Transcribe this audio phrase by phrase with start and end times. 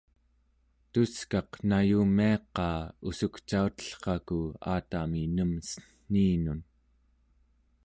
[0.91, 4.37] tuskaq nayumiaqaa ussukcautellraku
[4.71, 6.61] aatami nem cen̄iinun